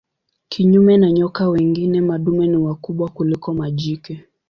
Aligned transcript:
Kinyume 0.49 0.97
na 0.97 1.11
nyoka 1.11 1.49
wengine 1.49 2.01
madume 2.01 2.47
ni 2.47 2.57
wakubwa 2.57 3.09
kuliko 3.09 3.53
majike. 3.53 4.25